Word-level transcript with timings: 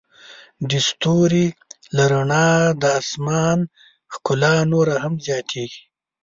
د 0.69 0.71
ستوري 0.87 1.47
له 1.95 2.03
رڼا 2.11 2.49
د 2.81 2.83
آسمان 2.99 3.59
ښکلا 4.13 4.55
نوره 4.71 4.95
هم 5.03 5.13
زیاتیږي. 5.27 5.83